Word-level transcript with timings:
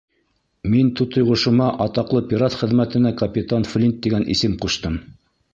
Мин 0.75 0.87
тутыйғошома 1.01 1.67
атаҡлы 1.85 2.23
пират 2.33 2.57
хөрмәтенә 2.63 3.15
Капитан 3.23 3.71
Флинт 3.75 4.03
тигән 4.07 4.29
исем 4.37 4.61
ҡуштым. 4.65 4.99